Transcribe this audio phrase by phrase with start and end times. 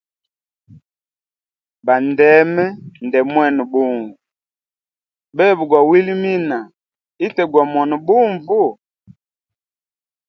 [1.85, 2.65] Bandeme
[3.05, 4.17] nde mwene bunvu,
[5.35, 6.59] bebe gwa wilimina
[7.25, 8.61] ite gwa mona bunvu.